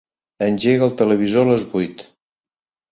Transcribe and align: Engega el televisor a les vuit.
Engega 0.45 0.87
el 0.89 0.95
televisor 1.03 1.47
a 1.47 1.51
les 1.53 1.71
vuit. 1.77 2.05